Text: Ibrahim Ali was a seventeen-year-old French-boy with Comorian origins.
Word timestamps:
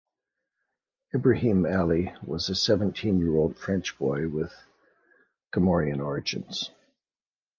Ibrahim 1.13 1.63
Ali 1.67 2.11
was 2.23 2.49
a 2.49 2.55
seventeen-year-old 2.55 3.55
French-boy 3.55 4.29
with 4.29 4.51
Comorian 5.53 6.01
origins. 6.03 6.71